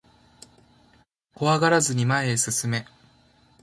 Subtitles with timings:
[1.35, 2.87] 怖がらずに前へ進め